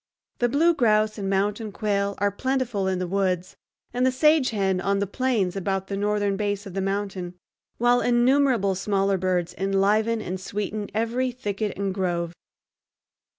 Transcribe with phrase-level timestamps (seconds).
[0.39, 3.55] The blue grouse and mountain quail are plentiful in the woods
[3.93, 7.35] and the sage hen on the plains about the northern base of the mountain,
[7.77, 12.33] while innumerable smaller birds enliven and sweeten every thicket and grove.